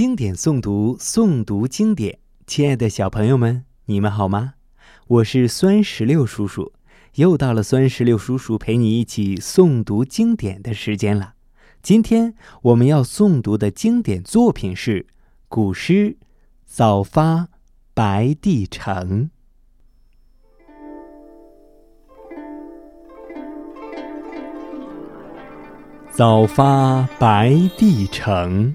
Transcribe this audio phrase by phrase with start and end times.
[0.00, 2.20] 经典诵读，诵读经典。
[2.46, 4.54] 亲爱的小朋友们，你们好吗？
[5.06, 6.72] 我是酸石榴叔叔，
[7.16, 11.34] 又到了酸石榴叔叔陪你一起诵读经典的时间了。
[11.82, 15.06] 今天我们要诵读的经典作品是
[15.50, 15.92] 古诗
[16.64, 17.48] 《早发
[17.92, 19.28] 白帝城》。
[26.10, 28.74] 早发白帝城，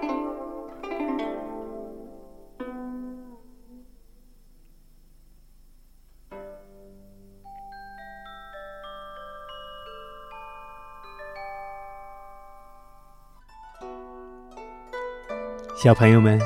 [15.75, 16.39] 小朋友们，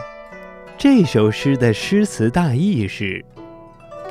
[0.77, 3.25] 这首诗的诗词大意是：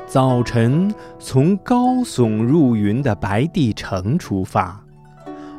[0.07, 4.85] 早晨从高耸入云的白帝城出发。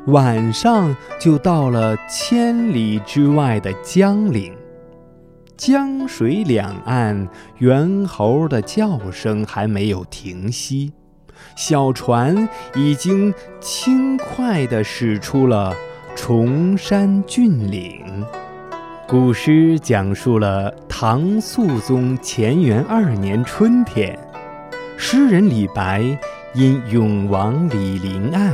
[0.08, 4.54] 晚上就到了千里之外的江陵，
[5.58, 10.94] 江水两岸猿猴的叫声还没有停息，
[11.56, 15.74] 小船已经轻快地驶出了
[16.16, 18.04] 崇山峻岭。
[19.08, 24.18] 古诗讲述了唐肃宗乾元二年春天，
[24.98, 26.04] 诗人李白
[26.56, 28.52] 因永王李陵案。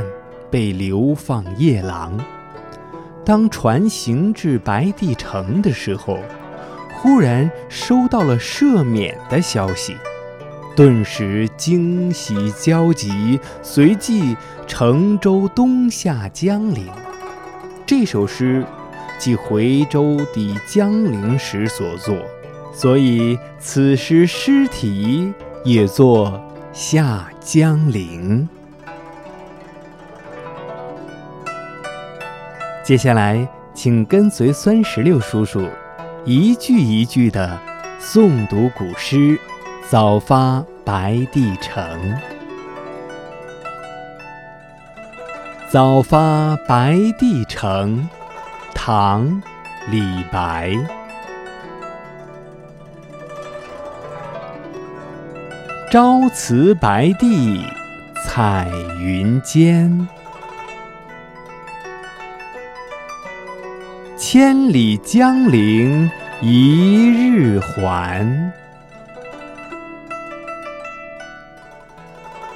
[0.50, 2.12] 被流放夜郎。
[3.24, 6.18] 当船行至白帝城的时候，
[6.96, 9.96] 忽然收到了赦免的消息，
[10.76, 14.36] 顿时惊喜交集，随即
[14.66, 16.86] 乘舟东下江陵。
[17.86, 18.62] 这首诗
[19.22, 22.16] 即回舟抵江陵时所作，
[22.74, 25.32] 所以此诗诗题
[25.64, 26.42] 也作
[26.76, 28.48] 《下江陵》。
[32.82, 35.68] 接下来，请跟随酸石榴叔叔，
[36.24, 37.56] 一句一句地
[38.00, 39.16] 诵读古诗
[39.88, 41.80] 《早发白帝城》。
[45.70, 48.08] 早发白帝城，
[48.84, 49.30] 唐·
[49.92, 50.76] 李白。
[55.88, 57.64] 朝辞白帝
[58.24, 60.08] 彩云间。
[64.16, 66.10] 千里江陵
[66.40, 68.26] 一日还，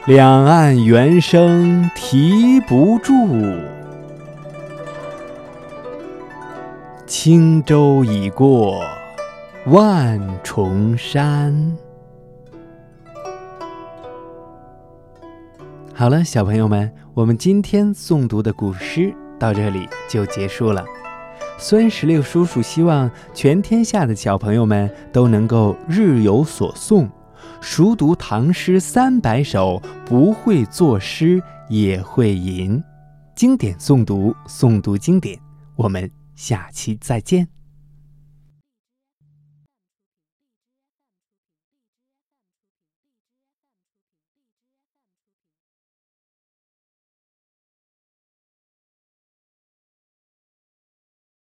[0.06, 3.14] 两岸猿声啼不住，
[7.28, 8.80] 轻舟已过
[9.66, 11.76] 万重山。
[15.92, 20.84] 好了，小朋友们，我们今天诵读的古诗到这里就结束了。
[21.58, 27.08] 酸石榴叔叔希望全天下的小朋友们都能够日有所诵，
[27.60, 32.80] 熟读唐诗三百首，不会作诗也会吟。
[33.34, 35.36] 经典诵读，诵读经典。
[35.74, 37.55] 我们下期再见。